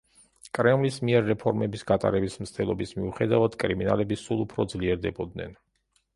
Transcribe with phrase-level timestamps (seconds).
[0.57, 5.57] კრემლის მიერ რეფორმების გატარების მცდელობის მიუხედავად, კრიმინალები სულ უფრო ძლიერდებოდნენ.